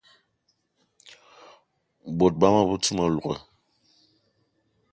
[2.17, 3.35] Bot bama be te ma louga